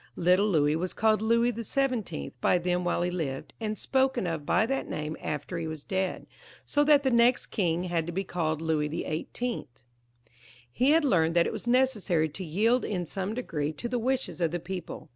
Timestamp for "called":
0.95-1.21, 8.23-8.63